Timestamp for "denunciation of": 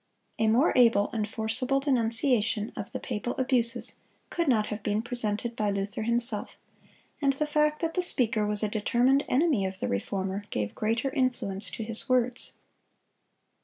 1.79-2.91